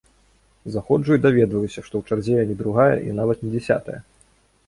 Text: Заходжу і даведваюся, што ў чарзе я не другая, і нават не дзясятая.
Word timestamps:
Заходжу 0.75 1.17
і 1.17 1.21
даведваюся, 1.25 1.83
што 1.89 1.93
ў 2.01 2.15
чарзе 2.15 2.33
я 2.43 2.47
не 2.51 2.57
другая, 2.61 2.89
і 3.11 3.15
нават 3.19 3.37
не 3.47 3.51
дзясятая. 3.57 3.99